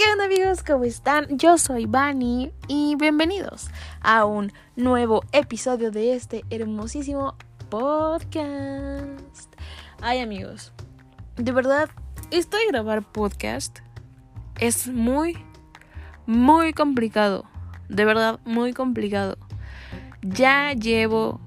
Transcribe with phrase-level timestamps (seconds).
[0.00, 0.62] ¿Qué onda amigos?
[0.62, 1.26] ¿Cómo están?
[1.36, 3.68] Yo soy Vani y bienvenidos
[4.00, 7.34] a un nuevo episodio de este hermosísimo
[7.68, 9.54] podcast.
[10.00, 10.72] Ay amigos,
[11.36, 11.90] de verdad,
[12.30, 13.80] esto de grabar podcast
[14.58, 15.36] es muy,
[16.24, 17.44] muy complicado.
[17.90, 19.36] De verdad, muy complicado.
[20.22, 21.42] Ya llevo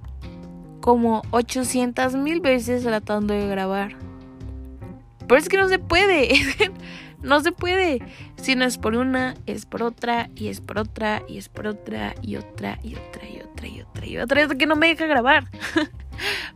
[0.80, 3.96] como 800 mil veces tratando de grabar.
[5.28, 6.30] Pero es que no se puede.
[7.24, 8.02] No se puede.
[8.44, 11.66] Si no es por una, es por otra, y es por otra, y es por
[11.66, 14.42] otra, y otra, y otra, y otra, y otra, y otra.
[14.42, 15.46] Es que no me deja grabar.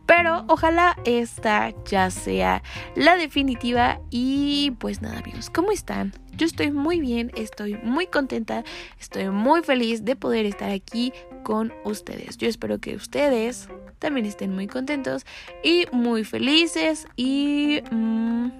[0.06, 2.62] Pero ojalá esta ya sea
[2.94, 4.02] la definitiva.
[4.10, 6.12] Y pues nada, amigos, ¿cómo están?
[6.36, 8.64] Yo estoy muy bien, estoy muy contenta,
[9.00, 12.36] estoy muy feliz de poder estar aquí con ustedes.
[12.36, 15.24] Yo espero que ustedes también estén muy contentos
[15.64, 17.80] y muy felices y...
[17.90, 18.50] Mmm,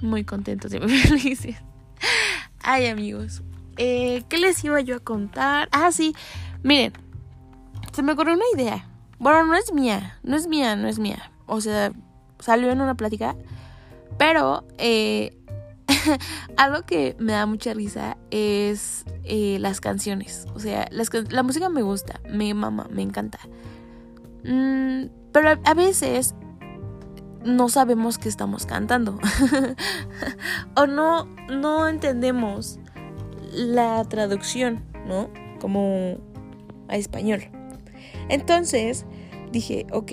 [0.00, 1.56] muy contentos y muy felices.
[2.62, 3.42] Ay, amigos.
[3.76, 5.68] Eh, ¿Qué les iba yo a contar?
[5.72, 6.14] Ah, sí.
[6.62, 6.92] Miren,
[7.92, 8.88] se me ocurrió una idea.
[9.18, 11.30] Bueno, no es mía, no es mía, no es mía.
[11.46, 11.92] O sea,
[12.38, 13.36] salió en una plática.
[14.18, 15.36] Pero eh,
[16.56, 20.46] algo que me da mucha risa es eh, las canciones.
[20.54, 23.38] O sea, la música me gusta, me mama, me encanta.
[24.44, 26.34] Mm, pero a veces
[27.44, 29.18] no sabemos que estamos cantando.
[30.76, 32.78] o no, no entendemos
[33.52, 35.30] la traducción, ¿no?
[35.60, 36.18] Como
[36.88, 37.42] a español.
[38.28, 39.06] Entonces
[39.50, 40.12] dije, ok,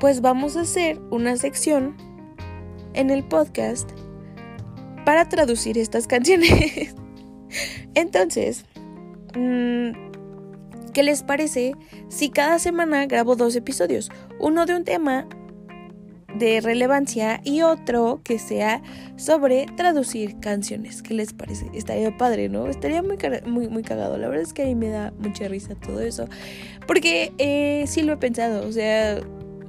[0.00, 1.96] pues vamos a hacer una sección
[2.94, 3.90] en el podcast
[5.04, 6.94] para traducir estas canciones.
[7.94, 8.64] Entonces,
[10.92, 11.74] ¿Qué les parece
[12.08, 14.10] si cada semana grabo dos episodios?
[14.38, 15.26] Uno de un tema
[16.34, 18.82] de relevancia y otro que sea
[19.16, 21.02] sobre traducir canciones.
[21.02, 21.66] ¿Qué les parece?
[21.74, 22.66] Estaría padre, ¿no?
[22.66, 23.16] Estaría muy,
[23.46, 24.18] muy, muy cagado.
[24.18, 26.26] La verdad es que a mí me da mucha risa todo eso.
[26.86, 29.20] Porque eh, sí lo he pensado, o sea,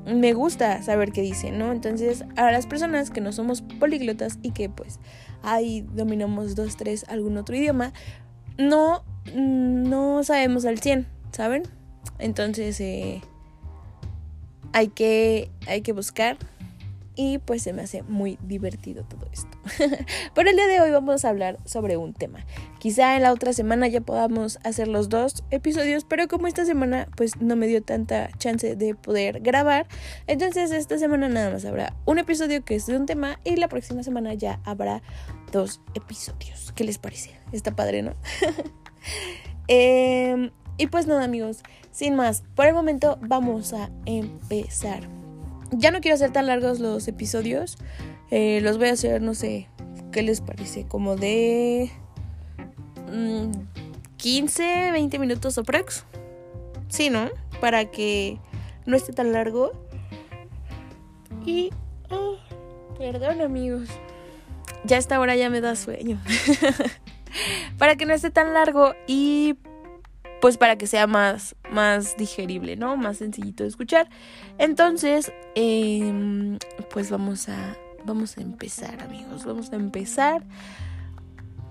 [0.06, 1.72] me gusta saber qué dicen, ¿no?
[1.72, 5.00] Entonces, a las personas que no somos políglotas y que pues
[5.42, 7.94] ahí dominamos dos, tres, algún otro idioma,
[8.58, 11.64] no, no sabemos al 100, ¿saben?
[12.20, 13.22] Entonces eh,
[14.72, 16.38] hay, que, hay que buscar
[17.16, 19.58] y pues se me hace muy divertido todo esto.
[20.34, 22.46] Pero el día de hoy vamos a hablar sobre un tema.
[22.80, 27.08] Quizá en la otra semana ya podamos hacer los dos episodios, pero como esta semana
[27.16, 29.88] pues no me dio tanta chance de poder grabar,
[30.28, 33.70] entonces esta semana nada más habrá un episodio que es de un tema y la
[33.70, 35.02] próxima semana ya habrá
[35.54, 36.74] dos episodios.
[36.76, 37.32] ¿Qué les parece?
[37.54, 38.14] Está padre, ¿no?
[39.70, 41.60] eh, y pues nada amigos,
[41.92, 45.02] sin más, por el momento vamos a empezar.
[45.72, 47.78] Ya no quiero hacer tan largos los episodios,
[48.32, 49.68] eh, los voy a hacer, no sé,
[50.12, 50.86] ¿qué les parece?
[50.88, 51.92] Como de
[54.18, 56.06] 15, mm, 20 minutos o prox.
[56.88, 57.30] Sí, ¿no?
[57.60, 58.40] Para que
[58.86, 59.72] no esté tan largo.
[61.46, 61.72] Y...
[62.10, 62.38] Oh,
[62.98, 63.90] perdón amigos.
[64.86, 66.22] Ya esta hora ya me da sueño.
[67.78, 69.56] para que no esté tan largo y
[70.44, 72.98] pues para que sea más, más digerible, ¿no?
[72.98, 74.10] Más sencillito de escuchar.
[74.58, 76.60] Entonces, em,
[76.92, 79.46] pues vamos a, vamos a empezar, amigos.
[79.46, 80.44] Vamos a empezar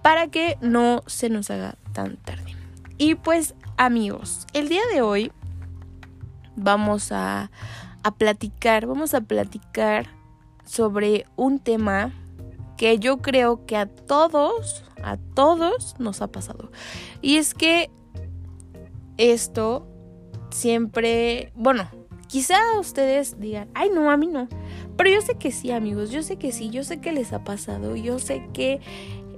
[0.00, 2.56] para que no se nos haga tan tarde.
[2.97, 5.33] Y pues, amigos, el día de hoy
[6.56, 7.50] vamos a,
[8.03, 10.06] a platicar, vamos a platicar
[10.65, 12.10] sobre un tema
[12.78, 16.72] que yo creo que a todos, a todos nos ha pasado.
[17.21, 17.91] Y es que
[19.22, 19.87] esto
[20.50, 21.88] siempre, bueno,
[22.27, 24.49] quizá ustedes digan, ay no, a mí no.
[24.97, 27.44] Pero yo sé que sí, amigos, yo sé que sí, yo sé que les ha
[27.44, 28.81] pasado, yo sé que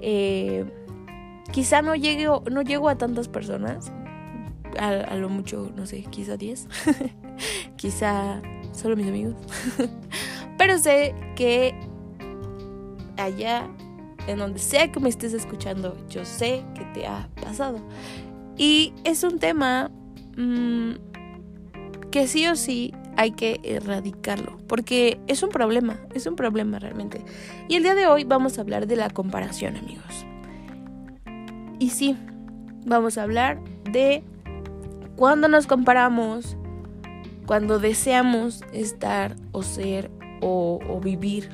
[0.00, 0.65] eh,
[1.53, 3.93] quizá no llego, no llego a tantas personas,
[4.78, 6.66] a, lo mucho, no sé, quizá 10,
[7.77, 8.41] quizá
[8.72, 9.34] solo mis amigos,
[10.59, 11.75] pero sé que
[13.19, 13.69] allá,
[14.27, 17.78] en donde sea que me estés escuchando, yo sé que te ha pasado.
[18.56, 19.91] Y es un tema
[20.36, 20.92] mm,
[22.10, 27.24] que sí o sí hay que erradicarlo, porque es un problema, es un problema realmente.
[27.68, 30.27] Y el día de hoy vamos a hablar de la comparación, amigos.
[31.78, 32.16] Y sí,
[32.86, 33.60] vamos a hablar
[33.91, 34.22] de
[35.16, 36.56] cuando nos comparamos,
[37.47, 40.10] cuando deseamos estar o ser
[40.41, 41.48] o, vivir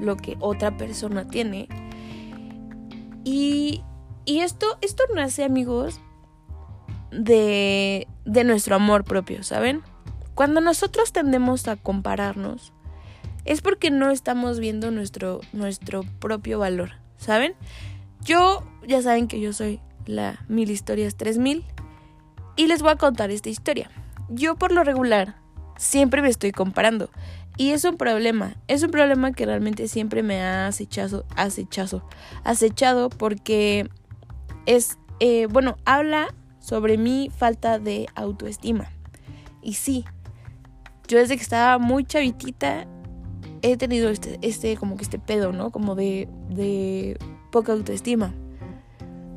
[0.00, 1.68] lo que otra persona tiene.
[3.24, 3.82] Y,
[4.24, 6.00] y esto, esto nace, amigos,
[7.10, 9.82] de, de nuestro amor propio, ¿saben?
[10.34, 12.72] Cuando nosotros tendemos a compararnos,
[13.44, 17.54] es porque no estamos viendo nuestro, nuestro propio valor, ¿saben?
[18.22, 21.64] Yo, ya saben que yo soy la Mil Historias 3000
[22.56, 23.90] y les voy a contar esta historia.
[24.28, 25.36] Yo por lo regular
[25.76, 27.08] siempre me estoy comparando
[27.56, 32.06] y es un problema, es un problema que realmente siempre me ha acechado, acechado,
[32.44, 33.88] acechado porque
[34.66, 36.34] es, eh, bueno, habla
[36.66, 38.90] sobre mi falta de autoestima.
[39.62, 40.04] Y sí,
[41.06, 42.88] yo desde que estaba muy chavitita
[43.62, 45.70] he tenido este, este, como que este pedo, ¿no?
[45.70, 47.18] Como de, de
[47.52, 48.34] poca autoestima.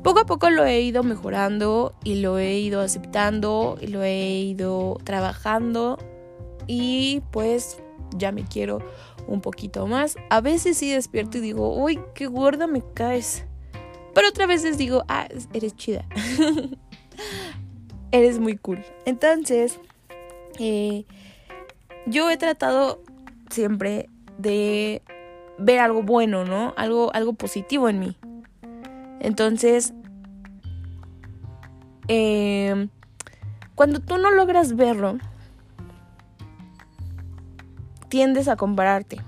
[0.02, 4.40] Poco a poco lo he ido mejorando y lo he ido aceptando y lo he
[4.40, 5.98] ido trabajando
[6.66, 7.80] y pues
[8.16, 8.80] ya me quiero
[9.28, 10.16] un poquito más.
[10.30, 13.44] A veces sí despierto y digo, uy, qué gorda me caes.
[14.14, 16.04] Pero otras veces digo, ah, eres chida.
[18.12, 18.84] eres muy cool.
[19.04, 19.78] Entonces,
[20.58, 21.04] eh,
[22.06, 23.02] yo he tratado
[23.50, 24.08] siempre
[24.38, 25.02] de
[25.58, 26.74] ver algo bueno, ¿no?
[26.76, 28.16] Algo, algo positivo en mí.
[29.20, 29.92] Entonces,
[32.08, 32.88] eh,
[33.74, 35.18] cuando tú no logras verlo,
[38.08, 39.18] tiendes a compararte.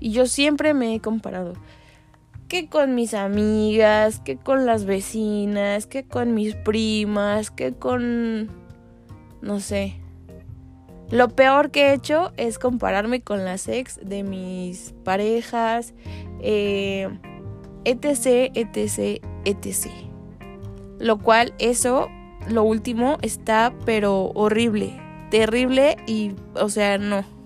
[0.00, 1.54] Y yo siempre me he comparado.
[2.48, 8.48] Que con mis amigas, que con las vecinas, que con mis primas, que con...
[9.42, 10.00] no sé.
[11.10, 15.94] Lo peor que he hecho es compararme con las ex de mis parejas,
[16.40, 17.08] eh,
[17.84, 19.90] etc, etc, etc.
[20.98, 22.08] Lo cual eso,
[22.48, 25.00] lo último, está pero horrible,
[25.30, 27.37] terrible y, o sea, no.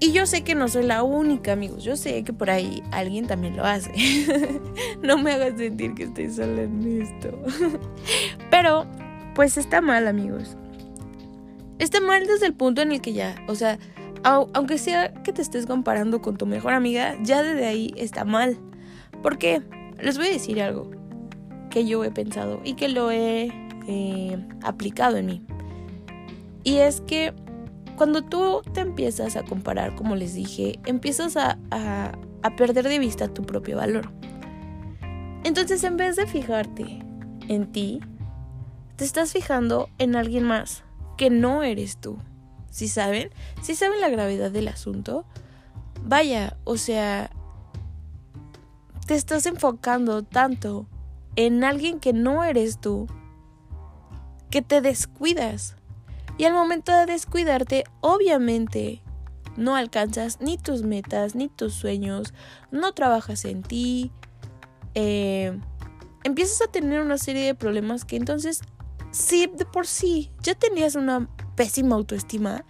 [0.00, 1.82] Y yo sé que no soy la única, amigos.
[1.82, 3.92] Yo sé que por ahí alguien también lo hace.
[5.02, 7.36] no me hagas sentir que estoy sola en esto.
[8.50, 8.86] Pero,
[9.34, 10.56] pues está mal, amigos.
[11.78, 13.78] Está mal desde el punto en el que ya, o sea,
[14.22, 18.58] aunque sea que te estés comparando con tu mejor amiga, ya desde ahí está mal.
[19.22, 19.62] Porque
[20.00, 20.90] les voy a decir algo
[21.70, 23.50] que yo he pensado y que lo he
[23.86, 25.42] eh, aplicado en mí.
[26.64, 27.32] Y es que
[27.98, 33.28] cuando tú te empiezas a comparar, como les dije, empiezas a, a, perder de vista
[33.28, 34.10] tu propio valor.
[35.44, 37.00] Entonces, en vez de fijarte
[37.48, 38.00] en ti,
[38.96, 40.84] te estás fijando en alguien más
[41.16, 42.18] que no eres tú.
[42.70, 43.30] ¿Sí saben?
[43.62, 45.24] ¿Sí saben la gravedad del asunto?
[46.04, 47.30] Vaya, o sea,
[49.06, 50.86] te estás enfocando tanto
[51.34, 53.08] en alguien que no eres tú
[54.50, 55.76] que te descuidas.
[56.38, 59.02] Y al momento de descuidarte, obviamente
[59.56, 62.32] no alcanzas ni tus metas, ni tus sueños,
[62.70, 64.12] no trabajas en ti,
[64.94, 65.58] eh,
[66.22, 68.60] empiezas a tener una serie de problemas que entonces,
[69.10, 72.64] si de por sí ya tenías una pésima autoestima,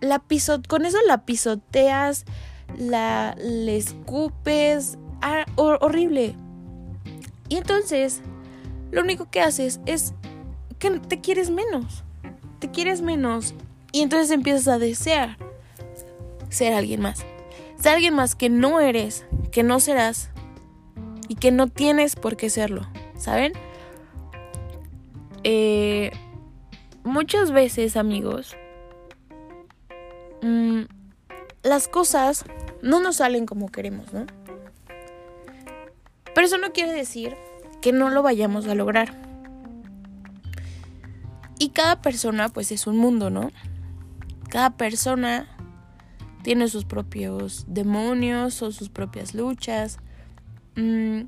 [0.00, 2.24] la pisot con eso la pisoteas,
[2.78, 6.34] la le escupes, ah, horrible.
[7.50, 8.22] Y entonces,
[8.90, 10.14] lo único que haces es
[10.78, 12.04] que te quieres menos
[12.62, 13.56] te quieres menos
[13.90, 15.36] y entonces empiezas a desear
[16.48, 17.24] ser alguien más.
[17.76, 20.30] Ser alguien más que no eres, que no serás
[21.26, 22.86] y que no tienes por qué serlo,
[23.16, 23.52] ¿saben?
[25.42, 26.12] Eh,
[27.02, 28.56] muchas veces, amigos,
[30.42, 30.82] mm,
[31.64, 32.44] las cosas
[32.80, 34.24] no nos salen como queremos, ¿no?
[36.32, 37.34] Pero eso no quiere decir
[37.80, 39.31] que no lo vayamos a lograr.
[41.62, 43.52] Y cada persona pues es un mundo, ¿no?
[44.48, 45.46] Cada persona
[46.42, 49.98] tiene sus propios demonios o sus propias luchas,
[50.74, 51.20] mm,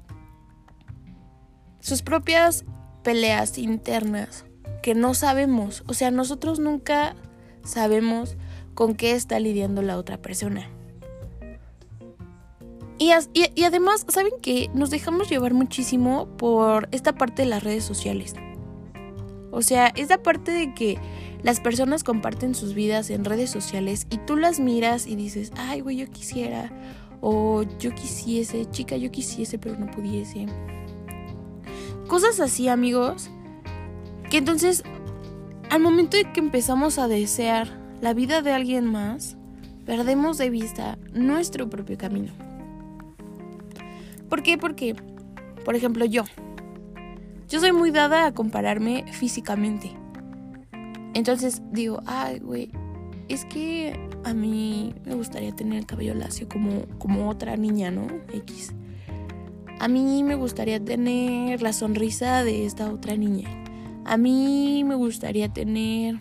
[1.78, 2.64] sus propias
[3.04, 4.44] peleas internas
[4.82, 7.14] que no sabemos, o sea, nosotros nunca
[7.62, 8.36] sabemos
[8.74, 10.68] con qué está lidiando la otra persona.
[12.98, 17.84] Y, y, además, ¿saben que Nos dejamos llevar muchísimo por esta parte de las redes
[17.84, 18.34] sociales.
[19.54, 20.98] O sea, esa parte de que
[21.44, 25.80] las personas comparten sus vidas en redes sociales y tú las miras y dices, ay,
[25.80, 26.72] güey, yo quisiera.
[27.20, 30.46] O yo quisiese, chica, yo quisiese, pero no pudiese.
[32.08, 33.30] Cosas así, amigos.
[34.28, 34.82] Que entonces,
[35.70, 39.36] al momento de que empezamos a desear la vida de alguien más,
[39.86, 42.32] perdemos de vista nuestro propio camino.
[44.28, 44.58] ¿Por qué?
[44.58, 44.96] Porque,
[45.64, 46.24] por ejemplo, yo.
[47.48, 49.92] Yo soy muy dada a compararme físicamente.
[51.14, 52.70] Entonces digo, ay, güey,
[53.28, 58.06] es que a mí me gustaría tener el cabello lacio como, como otra niña, ¿no?
[58.32, 58.74] X.
[59.78, 63.48] A mí me gustaría tener la sonrisa de esta otra niña.
[64.04, 66.20] A mí me gustaría tener...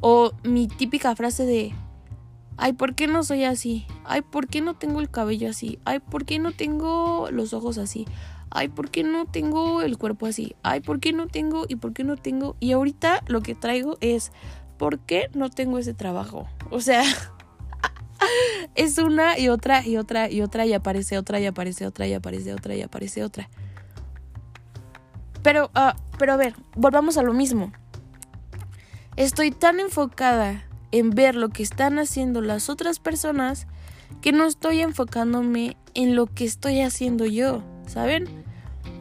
[0.00, 1.72] O mi típica frase de...
[2.56, 3.86] Ay, ¿por qué no soy así?
[4.04, 5.78] Ay, ¿por qué no tengo el cabello así?
[5.84, 8.06] Ay, ¿por qué no tengo los ojos así?
[8.54, 10.54] Ay, ¿por qué no tengo el cuerpo así?
[10.62, 11.64] Ay, ¿por qué no tengo?
[11.68, 12.54] ¿Y por qué no tengo?
[12.60, 14.30] Y ahorita lo que traigo es,
[14.76, 16.46] ¿por qué no tengo ese trabajo?
[16.70, 17.02] O sea,
[18.74, 22.12] es una y otra y otra y otra y aparece otra y aparece otra y
[22.12, 23.48] aparece otra y aparece otra.
[25.42, 27.72] Pero, uh, pero a ver, volvamos a lo mismo.
[29.16, 33.66] Estoy tan enfocada en ver lo que están haciendo las otras personas
[34.20, 38.41] que no estoy enfocándome en lo que estoy haciendo yo, ¿saben?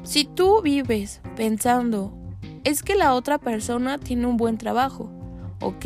[0.03, 2.11] Si tú vives pensando,
[2.63, 5.09] es que la otra persona tiene un buen trabajo,
[5.61, 5.85] ok,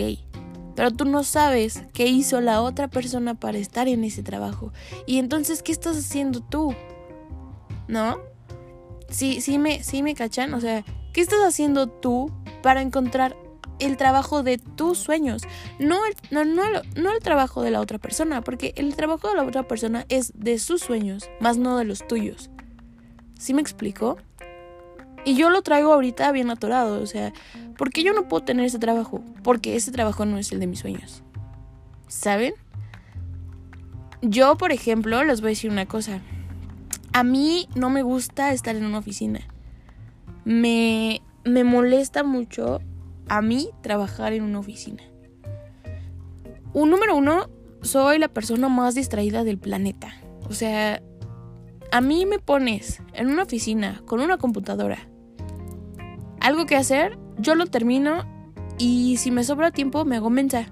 [0.76, 4.74] pero tú no sabes qué hizo la otra persona para estar en ese trabajo.
[5.06, 6.76] Y entonces, ¿qué estás haciendo tú?
[7.88, 8.20] ¿No?
[9.10, 10.54] Sí, sí me, sí me cachan.
[10.54, 12.32] O sea, ¿qué estás haciendo tú
[12.62, 13.38] para encontrar
[13.80, 15.44] el trabajo de tus sueños?
[15.80, 16.64] No el, no, no,
[16.96, 20.34] no el trabajo de la otra persona, porque el trabajo de la otra persona es
[20.36, 22.50] de sus sueños, más no de los tuyos.
[23.38, 24.18] ¿Sí me explico?
[25.26, 27.34] Y yo lo traigo ahorita bien atorado, o sea,
[27.78, 29.24] ¿por qué yo no puedo tener ese trabajo?
[29.44, 31.24] Porque ese trabajo no es el de mis sueños.
[32.08, 32.54] ¿Saben?
[34.22, 36.22] Yo, por ejemplo, les voy a decir una cosa.
[37.12, 39.42] A mí no me gusta estar en una oficina.
[40.44, 42.82] Me, me molesta mucho
[43.28, 45.04] a mí trabajar en una oficina.
[46.74, 47.50] Un número uno,
[47.82, 50.14] soy la persona más distraída del planeta.
[50.50, 51.02] O sea,
[51.92, 55.08] a mí me pones en una oficina con una computadora
[56.46, 58.24] algo que hacer, yo lo termino
[58.78, 60.68] y si me sobra tiempo me hago mensa.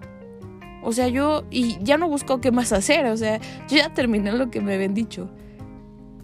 [0.84, 4.32] O sea, yo y ya no busco qué más hacer, o sea, yo ya terminé
[4.34, 5.32] lo que me habían dicho.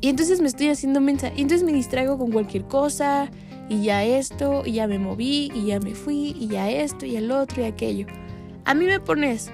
[0.01, 3.31] Y entonces me estoy haciendo mensa y entonces me distraigo con cualquier cosa
[3.69, 7.15] y ya esto y ya me moví y ya me fui y ya esto y
[7.15, 8.05] el otro y aquello.
[8.65, 9.51] A mí me pones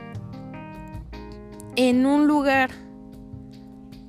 [1.77, 2.69] en un lugar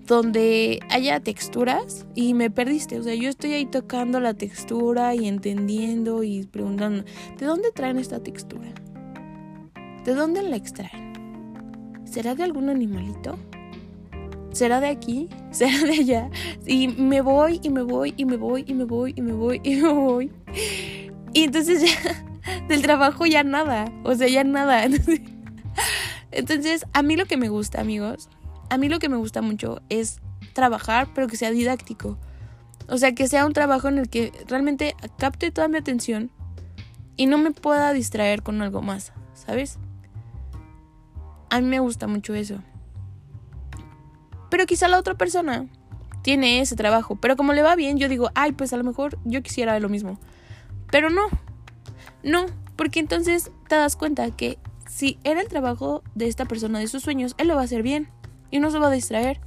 [0.07, 2.99] donde haya texturas y me perdiste.
[2.99, 7.05] O sea, yo estoy ahí tocando la textura y entendiendo y preguntando,
[7.39, 8.73] ¿de dónde traen esta textura?
[10.05, 11.13] ¿De dónde la extraen?
[12.05, 13.37] ¿Será de algún animalito?
[14.53, 15.29] ¿Será de aquí?
[15.51, 16.31] ¿Será de allá?
[16.67, 19.61] Y me voy y me voy y me voy y me voy y me voy
[19.65, 20.33] y me voy.
[21.35, 22.27] Y entonces ya
[22.69, 23.93] del trabajo ya nada.
[24.05, 24.85] O sea, ya nada.
[26.33, 28.29] Entonces, a mí lo que me gusta, amigos,
[28.71, 30.21] a mí lo que me gusta mucho es
[30.53, 32.19] trabajar, pero que sea didáctico.
[32.89, 36.31] O sea, que sea un trabajo en el que realmente capte toda mi atención
[37.17, 39.79] y no me pueda distraer con algo más, ¿sabes?
[41.51, 42.63] A mí me gusta mucho eso.
[44.51, 45.67] Pero quizá la otra persona
[46.23, 49.19] tiene ese trabajo, pero como le va bien, yo digo, ay, pues a lo mejor
[49.25, 50.19] yo quisiera lo mismo.
[50.91, 51.23] Pero no,
[52.23, 52.47] no,
[52.77, 54.59] porque entonces te das cuenta que
[54.89, 57.83] si era el trabajo de esta persona, de sus sueños, él lo va a hacer
[57.83, 58.09] bien
[58.51, 59.41] y no se va a distraer.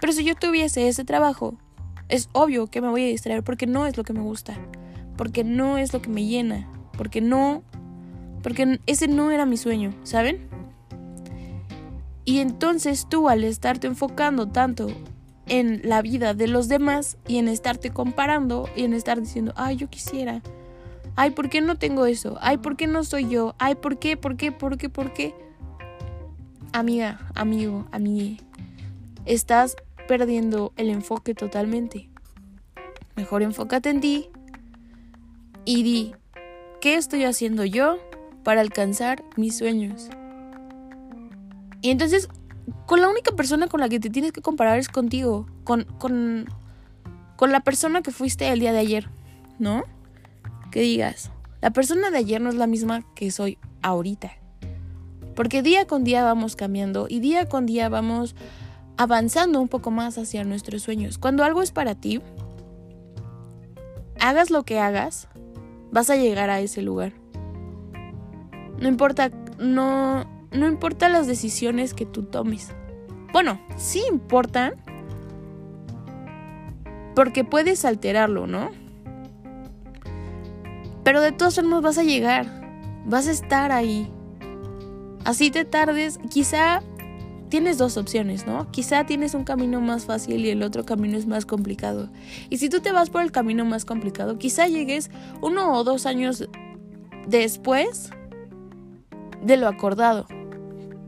[0.00, 1.54] Pero si yo tuviese ese trabajo,
[2.08, 4.56] es obvio que me voy a distraer porque no es lo que me gusta,
[5.16, 7.62] porque no es lo que me llena, porque no,
[8.42, 10.48] porque ese no era mi sueño, ¿saben?
[12.24, 14.88] Y entonces tú al estarte enfocando tanto
[15.46, 19.76] en la vida de los demás y en estarte comparando y en estar diciendo, ay,
[19.76, 20.42] yo quisiera,
[21.16, 22.38] ay, ¿por qué no tengo eso?
[22.40, 23.54] Ay, ¿por qué no soy yo?
[23.58, 24.16] Ay, ¿por qué?
[24.16, 24.52] ¿Por qué?
[24.52, 24.88] ¿Por qué?
[24.88, 25.34] ¿Por qué?
[26.72, 28.38] Amiga, amigo, amigue,
[29.24, 29.76] estás
[30.08, 32.08] perdiendo el enfoque totalmente.
[33.16, 34.28] Mejor enfócate en ti
[35.64, 36.14] y di,
[36.80, 37.98] ¿qué estoy haciendo yo
[38.42, 40.08] para alcanzar mis sueños?
[41.82, 42.28] Y entonces,
[42.86, 46.46] con la única persona con la que te tienes que comparar es contigo, con, con,
[47.36, 49.08] con la persona que fuiste el día de ayer,
[49.58, 49.84] ¿no?
[50.70, 54.41] Que digas, la persona de ayer no es la misma que soy ahorita.
[55.34, 58.34] Porque día con día vamos cambiando y día con día vamos
[58.96, 61.18] avanzando un poco más hacia nuestros sueños.
[61.18, 62.20] Cuando algo es para ti,
[64.20, 65.28] hagas lo que hagas,
[65.90, 67.12] vas a llegar a ese lugar.
[68.78, 72.72] No importa, no, no importa las decisiones que tú tomes.
[73.32, 74.74] Bueno, sí importan,
[77.14, 78.70] porque puedes alterarlo, ¿no?
[81.04, 82.46] Pero de todas formas vas a llegar,
[83.06, 84.10] vas a estar ahí.
[85.24, 86.82] Así te tardes, quizá
[87.48, 88.70] tienes dos opciones, ¿no?
[88.70, 92.08] Quizá tienes un camino más fácil y el otro camino es más complicado.
[92.48, 95.10] Y si tú te vas por el camino más complicado, quizá llegues
[95.42, 96.48] uno o dos años
[97.28, 98.10] después
[99.42, 100.26] de lo acordado.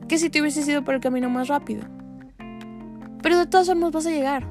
[0.07, 1.85] Que si te hubieses ido por el camino más rápido.
[3.23, 4.47] Pero de todas formas vas a llegar.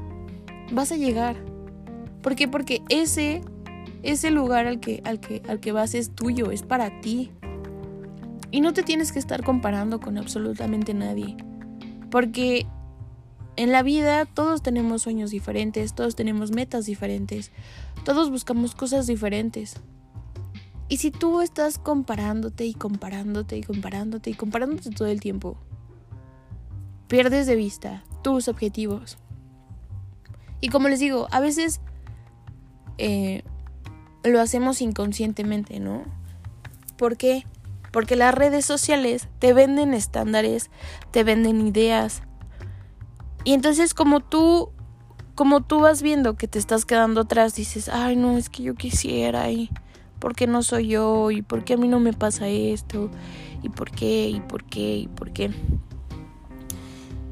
[0.71, 1.35] Vas a llegar.
[2.23, 2.47] ¿Por qué?
[2.47, 3.41] Porque ese,
[4.01, 7.29] ese lugar al que, al que, al que vas es tuyo, es para ti.
[8.53, 11.35] Y no te tienes que estar comparando con absolutamente nadie.
[12.11, 12.67] Porque
[13.55, 17.49] en la vida todos tenemos sueños diferentes, todos tenemos metas diferentes,
[18.05, 19.77] todos buscamos cosas diferentes.
[20.87, 25.57] Y si tú estás comparándote y comparándote y comparándote y comparándote todo el tiempo,
[27.07, 29.17] pierdes de vista tus objetivos.
[30.61, 31.81] Y como les digo, a veces
[32.99, 33.41] eh,
[34.23, 36.03] lo hacemos inconscientemente, ¿no?
[36.97, 37.47] ¿Por qué?
[37.93, 40.71] Porque las redes sociales te venden estándares,
[41.11, 42.23] te venden ideas.
[43.45, 44.71] Y entonces como tú,
[45.35, 48.73] como tú vas viendo que te estás quedando atrás, dices, ay no, es que yo
[48.73, 49.69] quisiera y
[50.19, 51.29] ¿por qué no soy yo?
[51.29, 53.11] ¿Y por qué a mí no me pasa esto?
[53.61, 54.27] ¿Y por qué?
[54.27, 54.97] ¿Y por qué?
[54.97, 55.51] ¿Y por qué?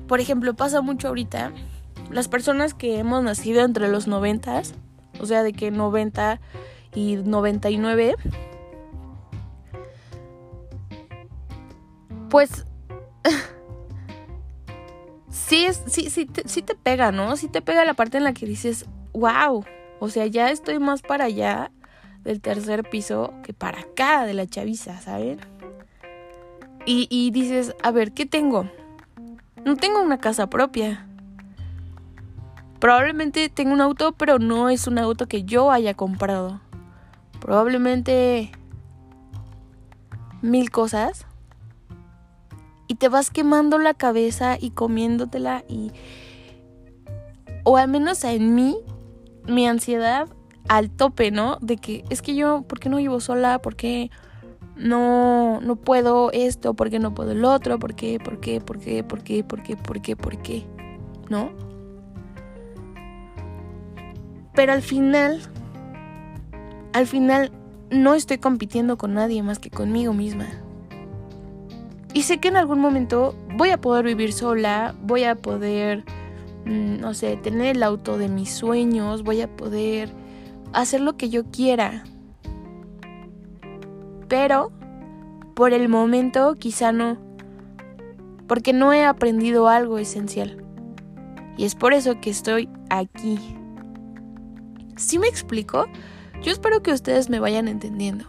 [0.07, 1.53] Por ejemplo, pasa mucho ahorita,
[2.11, 4.75] las personas que hemos nacido entre los noventas,
[5.19, 6.39] o sea, de que 90
[6.93, 8.15] y 99,
[12.31, 12.65] pues
[15.29, 17.35] sí, es, sí, sí, te, sí te pega, ¿no?
[17.35, 19.63] Sí te pega la parte en la que dices, wow,
[19.99, 21.71] o sea, ya estoy más para allá
[22.23, 25.41] del tercer piso que para acá de la chaviza, ¿saben?
[26.85, 28.71] Y, y dices, a ver, ¿qué tengo?
[29.65, 31.05] No tengo una casa propia.
[32.79, 36.61] Probablemente tengo un auto, pero no es un auto que yo haya comprado.
[37.39, 38.51] Probablemente
[40.41, 41.27] mil cosas
[42.91, 45.93] y te vas quemando la cabeza y comiéndotela y
[47.63, 48.75] o al menos en mí
[49.47, 50.27] mi ansiedad
[50.67, 51.57] al tope, ¿no?
[51.61, 53.61] De que es que yo, ¿por qué no vivo sola?
[53.61, 54.11] ¿Por qué
[54.75, 56.73] no, no puedo esto?
[56.73, 57.79] ¿Por qué no puedo el otro?
[57.79, 58.19] ¿Por qué?
[58.19, 58.59] ¿Por qué?
[58.59, 59.05] ¿Por qué?
[59.05, 59.45] ¿Por qué?
[59.45, 59.77] ¿Por qué?
[59.77, 60.15] ¿Por qué?
[60.17, 60.65] ¿Por qué?
[61.29, 61.49] ¿No?
[64.53, 65.39] Pero al final,
[66.91, 67.53] al final
[67.89, 70.47] no estoy compitiendo con nadie más que conmigo misma.
[72.13, 76.03] Y sé que en algún momento voy a poder vivir sola, voy a poder,
[76.65, 80.09] mm, no sé, tener el auto de mis sueños, voy a poder
[80.73, 82.03] hacer lo que yo quiera.
[84.27, 84.71] Pero,
[85.55, 87.17] por el momento, quizá no.
[88.47, 90.63] Porque no he aprendido algo esencial.
[91.57, 93.39] Y es por eso que estoy aquí.
[94.97, 95.85] ¿Sí me explico?
[96.41, 98.25] Yo espero que ustedes me vayan entendiendo.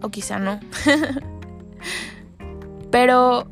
[0.00, 0.60] O quizá no.
[2.90, 3.46] Pero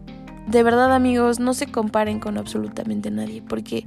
[0.46, 3.84] de verdad amigos, no se comparen con absolutamente nadie porque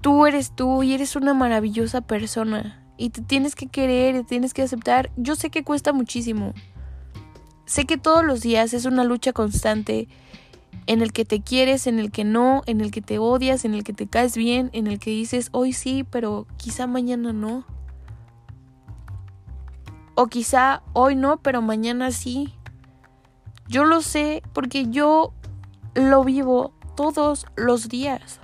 [0.00, 4.52] tú eres tú y eres una maravillosa persona y te tienes que querer y tienes
[4.52, 5.10] que aceptar.
[5.16, 6.54] Yo sé que cuesta muchísimo.
[7.66, 10.08] Sé que todos los días es una lucha constante
[10.86, 13.74] en el que te quieres, en el que no, en el que te odias, en
[13.74, 17.64] el que te caes bien, en el que dices hoy sí, pero quizá mañana no.
[20.14, 22.54] O quizá hoy no, pero mañana sí.
[23.68, 25.32] Yo lo sé porque yo
[25.94, 28.40] lo vivo todos los días.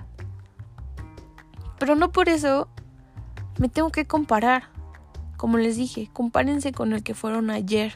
[1.79, 2.67] Pero no por eso
[3.57, 4.69] me tengo que comparar.
[5.37, 7.93] Como les dije, compárense con el que fueron ayer.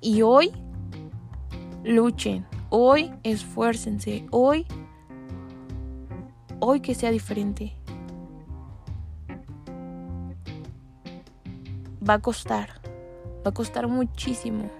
[0.00, 0.52] Y hoy
[1.84, 2.46] luchen.
[2.70, 4.26] Hoy esfuércense.
[4.30, 4.66] Hoy,
[6.60, 7.74] hoy que sea diferente.
[12.06, 12.80] Va a costar.
[13.46, 14.70] Va a costar muchísimo.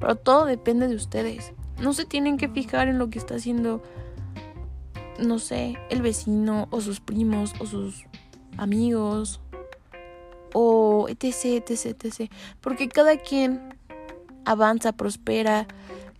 [0.00, 1.52] Pero todo depende de ustedes.
[1.80, 3.82] No se tienen que fijar en lo que está haciendo,
[5.18, 8.06] no sé, el vecino o sus primos o sus
[8.56, 9.40] amigos
[10.52, 12.32] o etc, etc, etc.
[12.60, 13.74] Porque cada quien
[14.44, 15.66] avanza, prospera,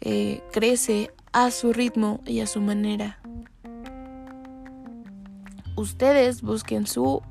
[0.01, 3.19] eh, crece a su ritmo y a su manera.
[5.77, 7.23] Ustedes busquen su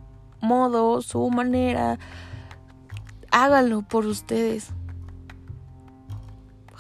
[0.41, 1.99] modo, su manera,
[3.31, 4.71] háganlo por ustedes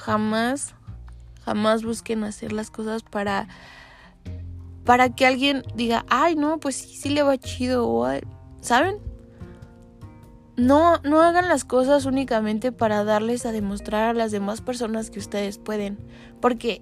[0.09, 0.73] jamás,
[1.45, 3.47] jamás busquen hacer las cosas para,
[4.83, 8.07] para que alguien diga, ay, no, pues sí, le va chido,
[8.59, 8.97] ¿saben?
[10.57, 15.19] No, no hagan las cosas únicamente para darles a demostrar a las demás personas que
[15.19, 15.99] ustedes pueden,
[16.41, 16.81] porque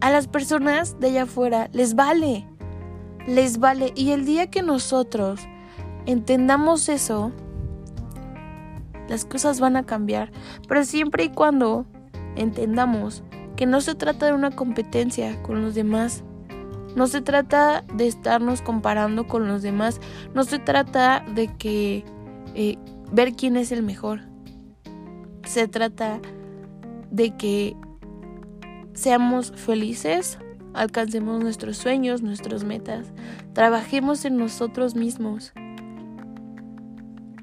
[0.00, 2.46] a las personas de allá afuera les vale,
[3.26, 3.92] les vale.
[3.96, 5.40] Y el día que nosotros
[6.06, 7.32] entendamos eso,
[9.08, 10.30] las cosas van a cambiar,
[10.68, 11.84] pero siempre y cuando
[12.36, 13.22] entendamos
[13.56, 16.24] que no se trata de una competencia con los demás.
[16.96, 20.00] No se trata de estarnos comparando con los demás.
[20.34, 22.04] No se trata de que
[22.54, 22.78] eh,
[23.12, 24.20] ver quién es el mejor.
[25.44, 26.20] Se trata
[27.10, 27.76] de que
[28.94, 30.38] seamos felices,
[30.72, 33.12] alcancemos nuestros sueños, nuestras metas,
[33.52, 35.52] trabajemos en nosotros mismos.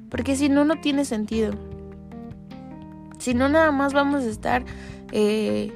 [0.10, 1.54] Porque si no, no tiene sentido.
[3.22, 4.66] Si no, nada más vamos a estar
[5.12, 5.72] eh,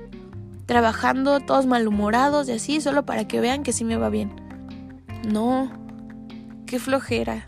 [0.66, 4.32] trabajando todos malhumorados y así, solo para que vean que sí me va bien.
[5.32, 5.72] No,
[6.66, 7.48] qué flojera.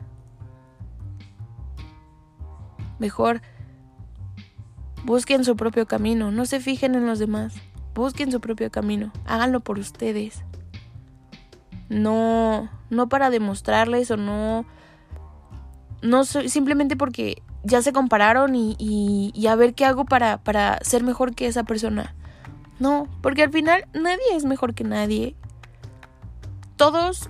[3.00, 3.42] Mejor
[5.04, 7.56] busquen su propio camino, no se fijen en los demás,
[7.96, 10.44] busquen su propio camino, háganlo por ustedes.
[11.90, 14.64] No, no para demostrarles o no,
[16.04, 21.04] no simplemente porque ya se compararon y, y, a ver qué hago para, para ser
[21.04, 22.16] mejor que esa persona.
[22.80, 25.36] No, porque al final nadie es mejor que nadie.
[26.78, 27.30] Todos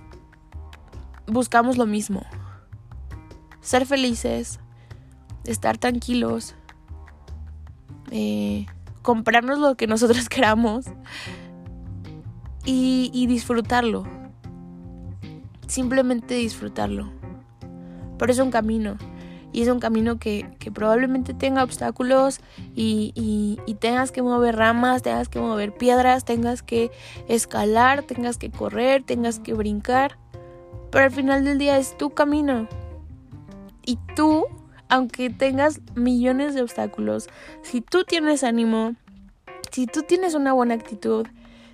[1.26, 2.22] buscamos lo mismo.
[3.60, 4.60] Ser felices,
[5.44, 6.54] estar tranquilos,
[8.12, 8.66] eh,
[9.02, 10.86] comprarnos lo que nosotros queramos
[12.64, 14.06] y, y disfrutarlo.
[15.66, 17.10] Simplemente disfrutarlo.
[18.18, 18.96] Pero es un camino
[19.52, 22.40] y es un camino que, probablemente tenga obstáculos
[22.74, 26.90] y, y, tengas que mover ramas, tengas que mover piedras, tengas que
[27.26, 30.18] escalar, tengas que correr, tengas que brincar.
[30.90, 32.68] Pero al final del día es tu camino.
[33.84, 34.46] Y tú,
[34.88, 37.28] aunque tengas millones de obstáculos,
[37.62, 38.94] si tú tienes ánimo,
[39.70, 41.26] si tú tienes una buena actitud,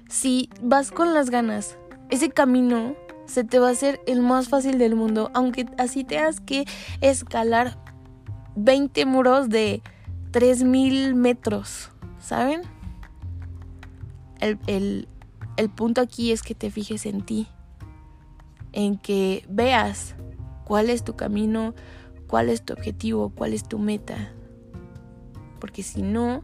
[0.08, 1.76] si vas con las ganas,
[2.10, 2.94] ese camino
[3.26, 6.64] se te va a hacer el más fácil del mundo, aunque así tengas que
[7.00, 7.78] escalar
[8.56, 9.82] 20 muros de
[10.30, 12.62] 3000 metros, ¿saben?
[14.40, 15.08] El,
[15.56, 17.46] el punto aquí es que te fijes en ti,
[18.72, 20.14] en que veas
[20.64, 21.74] cuál es tu camino,
[22.26, 24.32] cuál es tu objetivo, cuál es tu meta.
[25.60, 26.42] Porque si no,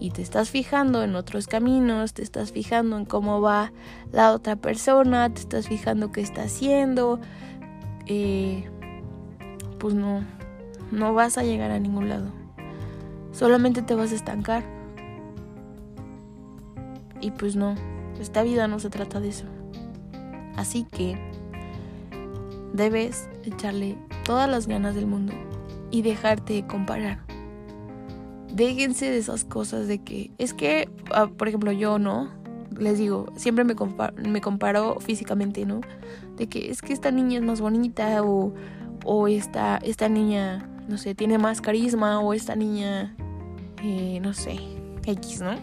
[0.00, 3.72] y te estás fijando en otros caminos, te estás fijando en cómo va
[4.12, 7.20] la otra persona, te estás fijando qué está haciendo,
[8.06, 8.68] eh,
[9.78, 10.24] pues no,
[10.92, 12.32] no vas a llegar a ningún lado.
[13.32, 14.64] Solamente te vas a estancar.
[17.20, 17.74] Y pues no,
[18.20, 19.46] esta vida no se trata de eso.
[20.56, 21.18] Así que
[22.72, 25.32] debes echarle todas las ganas del mundo
[25.90, 27.27] y dejarte comparar
[28.52, 32.30] déjense de esas cosas de que es que, ah, por ejemplo, yo no,
[32.78, 35.80] les digo, siempre me comparo, me comparo físicamente, ¿no?
[36.36, 38.52] De que es que esta niña es más bonita o,
[39.04, 43.16] o esta, esta niña, no sé, tiene más carisma o esta niña,
[43.82, 44.58] eh, no sé,
[45.04, 45.54] X, ¿no?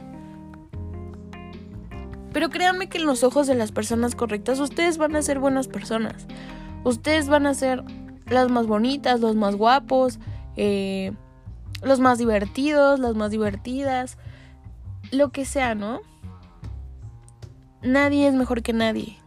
[2.33, 5.69] Pero créanme que en los ojos de las personas correctas ustedes van a ser buenas
[5.69, 6.27] personas.
[6.83, 7.83] Ustedes van a ser
[8.27, 10.19] las más bonitas, los más guapos,
[10.57, 11.13] eh,
[11.81, 14.17] los más divertidos, las más divertidas,
[15.11, 16.01] lo que sea, ¿no?
[17.81, 19.17] Nadie es mejor que nadie.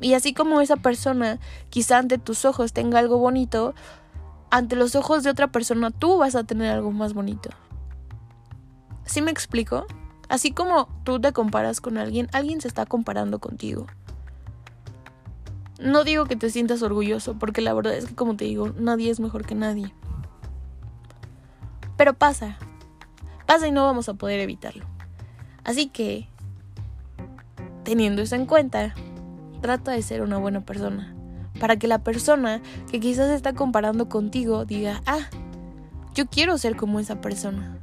[0.00, 1.38] Y así como esa persona
[1.70, 3.74] quizá ante tus ojos tenga algo bonito,
[4.50, 7.50] ante los ojos de otra persona tú vas a tener algo más bonito.
[9.04, 9.86] ¿Sí me explico?
[10.28, 13.86] Así como tú te comparas con alguien, alguien se está comparando contigo.
[15.82, 19.10] No digo que te sientas orgulloso, porque la verdad es que como te digo, nadie
[19.10, 19.92] es mejor que nadie.
[21.96, 22.56] Pero pasa,
[23.46, 24.86] pasa y no vamos a poder evitarlo.
[25.64, 26.28] Así que,
[27.84, 28.94] teniendo eso en cuenta,
[29.60, 31.14] trata de ser una buena persona.
[31.58, 35.28] Para que la persona que quizás está comparando contigo diga, ah,
[36.14, 37.78] yo quiero ser como esa persona.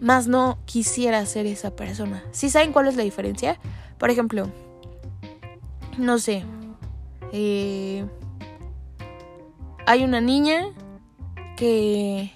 [0.00, 2.22] Más no quisiera ser esa persona.
[2.30, 3.58] ¿Sí saben cuál es la diferencia?
[3.98, 4.48] Por ejemplo,
[5.98, 6.44] no sé.
[7.32, 8.06] Eh,
[9.86, 10.68] hay una niña
[11.56, 12.32] que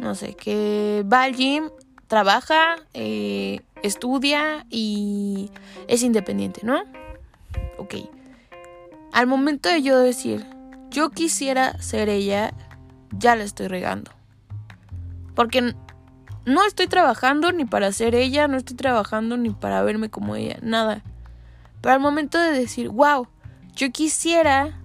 [0.00, 1.70] no sé, que va al gym,
[2.06, 5.50] trabaja, eh, estudia y
[5.88, 6.82] es independiente, ¿no?
[7.78, 7.96] Ok.
[9.12, 10.46] Al momento de yo decir,
[10.90, 12.52] yo quisiera ser ella,
[13.12, 14.10] ya la estoy regando.
[15.34, 15.74] Porque
[16.46, 20.56] no estoy trabajando ni para ser ella, no estoy trabajando ni para verme como ella,
[20.62, 21.02] nada.
[21.80, 23.26] Pero al momento de decir, wow,
[23.74, 24.82] yo quisiera,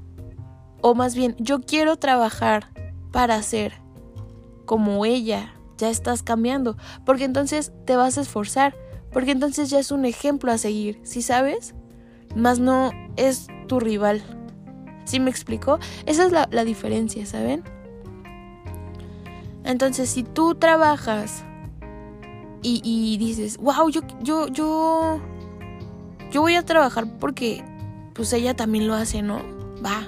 [0.82, 2.70] o más bien, yo quiero trabajar
[3.12, 3.74] para ser
[4.66, 8.76] como ella, ya estás cambiando, porque entonces te vas a esforzar,
[9.12, 11.76] porque entonces ya es un ejemplo a seguir, ¿sí sabes?
[12.36, 14.22] Más no es tu rival.
[15.06, 15.80] ¿Sí me explico?
[16.06, 17.64] Esa es la, diferencia, ¿saben?
[19.64, 21.46] Entonces, si tú trabajas
[22.62, 24.48] y, y, dices, wow, yo, yo,
[26.36, 27.64] yo voy a trabajar porque,
[28.14, 29.42] pues ella también lo hace, ¿no?
[29.82, 30.06] Va,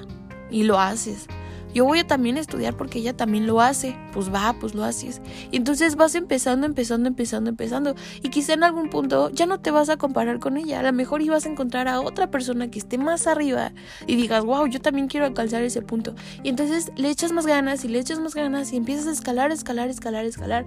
[0.50, 1.26] y lo haces.
[1.72, 3.96] yo voy a también estudiar porque ella también lo hace.
[4.12, 5.22] Pues va, pues lo haces.
[5.50, 7.94] Y entonces vas empezando, empezando, empezando, empezando.
[8.22, 10.80] Y quizá en algún punto ya no te vas a comparar con ella.
[10.80, 13.72] A lo mejor ibas a encontrar a otra persona que esté más arriba
[14.06, 16.14] y digas, wow, yo también quiero alcanzar ese punto.
[16.42, 19.50] Y entonces le echas más ganas y le echas más ganas y empiezas a escalar,
[19.50, 20.66] escalar, escalar, escalar.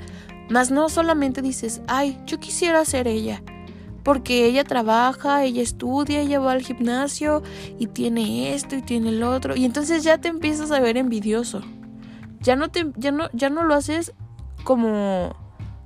[0.50, 3.44] Más no solamente dices, ay, yo quisiera ser ella
[4.04, 7.44] porque ella trabaja, ella estudia, ella va al gimnasio
[7.78, 11.62] y tiene esto y tiene el otro y entonces ya te empiezas a ver envidioso.
[12.40, 14.14] Ya no te ya no ya no lo haces
[14.64, 15.36] como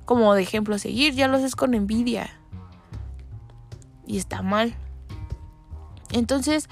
[0.06, 2.30] como de ejemplo a seguir, ya lo haces con envidia.
[4.06, 4.74] Y está mal.
[6.12, 6.68] Entonces,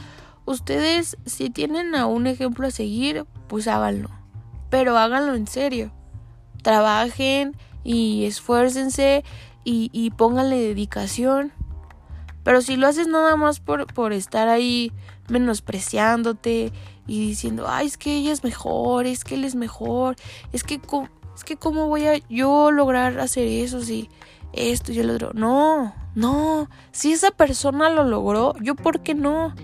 [0.46, 4.08] ustedes si tienen a un ejemplo a seguir, pues háganlo.
[4.70, 5.92] Pero háganlo en serio.
[6.62, 9.24] Trabajen y esfuércense
[9.64, 11.52] y, póngale dedicación.
[12.42, 14.92] Pero si lo haces nada más por, por estar ahí
[15.28, 16.72] menospreciándote
[17.06, 20.16] y diciendo, ay, es que ella es mejor, es que él es mejor,
[20.52, 20.80] es que,
[21.34, 24.10] es que cómo voy a yo lograr hacer eso si
[24.52, 25.30] esto y el otro.
[25.34, 29.54] No, no, si esa persona lo logró, yo por qué no.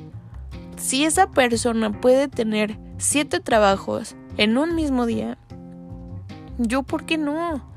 [0.77, 5.37] Si esa persona puede tener siete trabajos en un mismo día,
[6.59, 7.69] yo por qué no.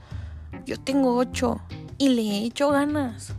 [0.66, 1.60] Yo tengo ocho
[2.04, 3.34] y le he hecho ganas.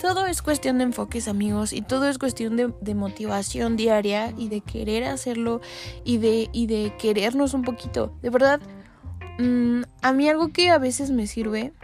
[0.00, 4.62] Todo es cuestión de enfoques amigos y todo es cuestión de, motivación diaria y de
[4.62, 5.60] querer hacerlo
[6.02, 8.16] y de, y de querernos un poquito.
[8.22, 8.58] De verdad,
[9.38, 11.74] mm, a mí algo que a veces me sirve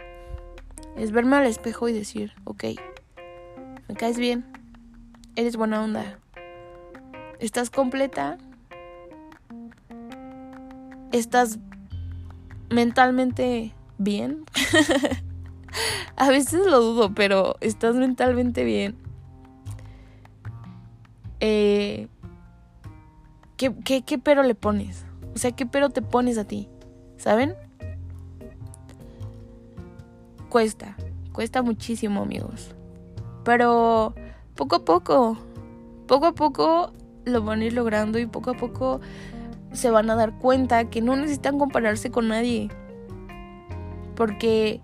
[0.97, 2.63] es verme al espejo y decir, ok,
[3.87, 4.43] me caes bien,
[5.35, 6.17] eres buena onda,
[7.39, 8.39] estás completa,
[11.11, 11.59] estás
[12.71, 14.43] mentalmente bien.
[16.15, 18.95] a veces lo dudo, pero estás mentalmente bien.
[21.39, 22.07] Eh,
[23.57, 25.05] ¿qué, qué, qué pero le pones?
[25.33, 26.67] O sea, ¿qué pero te pones a ti?
[27.17, 27.55] ¿Saben?
[30.49, 30.97] Cuesta,
[31.31, 32.75] cuesta muchísimo, amigos.
[33.43, 34.13] Pero
[34.55, 35.37] poco a poco,
[36.07, 36.93] poco a poco
[37.25, 38.99] lo van a ir logrando y poco a poco
[39.71, 42.69] se van a dar cuenta que no necesitan compararse con nadie
[44.21, 44.81] porque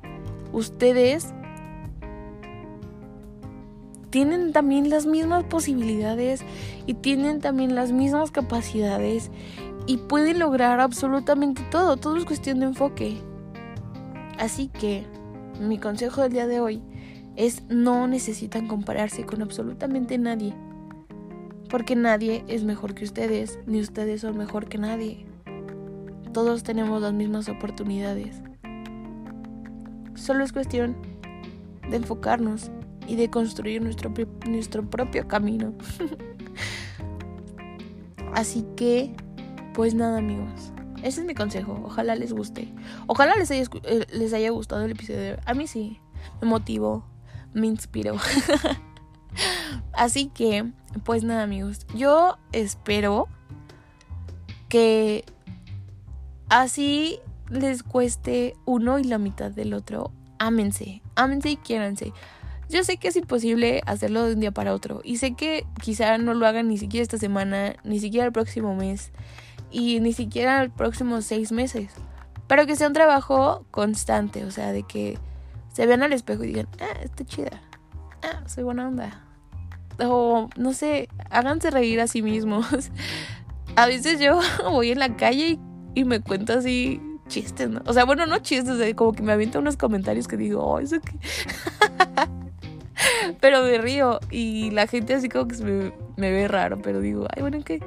[0.52, 1.32] ustedes
[4.10, 6.43] tienen también las mismas posibilidades
[6.88, 9.30] y tienen también las mismas capacidades
[9.86, 13.17] y pueden lograr absolutamente todo, todo es cuestión de enfoque.
[14.39, 15.06] Así que
[15.62, 16.82] mi consejo del día de hoy
[17.36, 20.56] es no necesitan compararse con absolutamente nadie,
[21.69, 25.28] porque nadie es mejor que ustedes, ni ustedes son mejor que nadie.
[26.34, 28.46] Todos tenemos las mismas oportunidades.
[30.17, 30.97] Solo es cuestión
[31.89, 32.71] de enfocarnos
[33.08, 34.12] y de construir nuestro,
[34.49, 35.73] nuestro propio camino.
[38.34, 39.15] Así que,
[39.73, 41.80] pues nada amigos, ese es mi consejo.
[41.86, 42.73] Ojalá les guste.
[43.06, 45.38] Ojalá les haya, eh, les haya gustado el episodio.
[45.45, 45.99] A mí sí,
[46.41, 47.06] me motivó,
[47.53, 48.17] me inspiró.
[49.93, 50.71] Así que,
[51.03, 53.27] pues nada amigos, yo espero
[54.67, 55.23] que
[56.49, 62.13] así les cueste uno y la mitad del otro, ámense, ámense y quiéranse.
[62.69, 66.17] Yo sé que es imposible hacerlo de un día para otro y sé que quizá
[66.17, 69.12] no lo hagan ni siquiera esta semana, ni siquiera el próximo mes
[69.71, 71.91] y ni siquiera el próximo seis meses,
[72.47, 75.17] pero que sea un trabajo constante, o sea, de que
[75.71, 77.62] se vean al espejo y digan, ah, está chida,
[78.23, 79.23] ah, soy buena onda.
[79.99, 82.67] O no sé, háganse reír a sí mismos.
[83.77, 85.60] a veces yo voy en la calle y,
[86.01, 87.81] y me cuento así chistes, ¿no?
[87.85, 90.99] O sea, bueno, no chistes, como que me avienta unos comentarios que digo, oh, eso
[90.99, 91.13] que.
[93.41, 97.41] pero me río y la gente así como que me, ve raro, pero digo, ay,
[97.41, 97.79] bueno, ¿qué?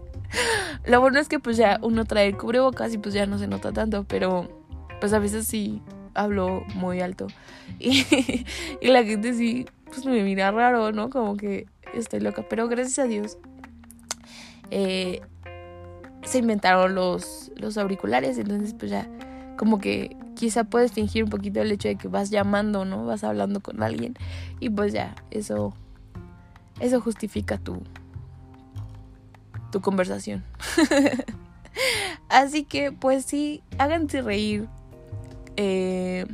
[0.86, 3.46] Lo bueno es que pues ya uno trae el cubrebocas y pues ya no se
[3.46, 4.64] nota tanto, pero
[5.00, 5.82] pues a veces sí
[6.14, 7.26] hablo muy alto
[7.78, 8.44] y,
[8.80, 11.10] y la gente sí pues me mira raro, ¿no?
[11.10, 13.36] Como que estoy loca, pero gracias a Dios
[14.74, 15.20] eh,
[16.24, 19.08] se inventaron los, los auriculares, entonces pues ya
[19.56, 23.04] como que quizá puedes fingir un poquito el hecho de que vas llamando, ¿no?
[23.04, 24.14] Vas hablando con alguien
[24.60, 25.74] y pues ya, eso
[26.80, 27.82] eso justifica tu
[29.70, 30.42] tu conversación.
[32.28, 34.68] Así que pues sí, háganse reír.
[35.56, 36.26] Eh,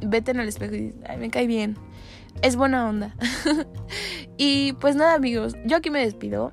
[0.00, 1.76] vete en el espejo y dices, ay, me cae bien.
[2.42, 3.14] Es buena onda.
[4.36, 6.52] y pues nada amigos, yo aquí me despido.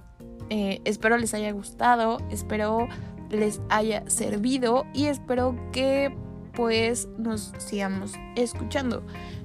[0.50, 2.88] Eh, espero les haya gustado, espero
[3.30, 6.16] les haya servido y espero que
[6.54, 9.04] pues nos sigamos escuchando.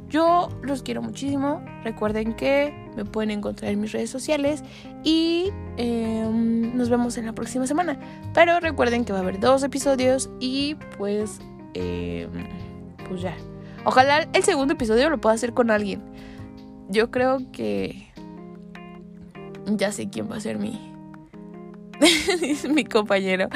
[0.09, 1.65] Yo los quiero muchísimo.
[1.85, 4.63] Recuerden que me pueden encontrar en mis redes sociales
[5.05, 7.99] y em, nos vemos en la próxima semana.
[8.35, 11.41] Pero recuerden que va a haber dos episodios y pues,
[11.75, 12.31] em,
[13.09, 13.35] pues ya.
[13.85, 16.03] Ojalá el segundo episodio lo pueda hacer con alguien.
[16.89, 18.13] Yo creo que
[19.67, 20.92] ya sé quién va a ser mi
[22.71, 23.49] mi compañero.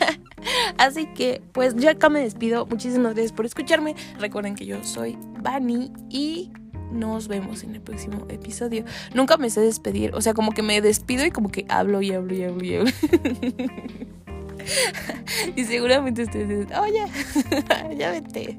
[0.78, 2.66] Así que, pues yo acá me despido.
[2.66, 3.94] Muchísimas gracias por escucharme.
[4.18, 6.52] Recuerden que yo soy Bani y
[6.92, 8.84] nos vemos en el próximo episodio.
[9.14, 12.12] Nunca me sé despedir, o sea, como que me despido y como que hablo y
[12.12, 12.90] hablo y hablo y hablo.
[15.56, 16.86] y seguramente ustedes dicen, oh
[17.96, 18.58] ya vete.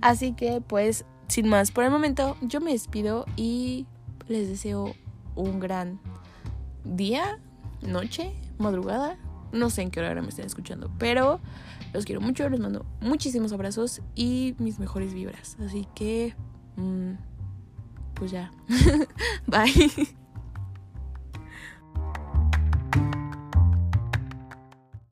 [0.00, 3.86] Así que pues, sin más por el momento, yo me despido y
[4.28, 4.94] les deseo
[5.34, 6.00] un gran
[6.84, 7.38] día,
[7.82, 9.18] noche, madrugada.
[9.52, 11.40] No sé en qué hora me estén escuchando, pero
[11.92, 15.56] los quiero mucho, les mando muchísimos abrazos y mis mejores vibras.
[15.60, 16.34] Así que...
[16.76, 17.12] Mm,
[18.14, 18.50] pues ya.
[19.46, 20.16] Bye.